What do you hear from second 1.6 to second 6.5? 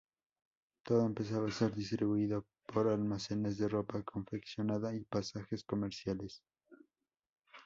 distribuido por almacenes de ropa confeccionada y pasajes comerciales.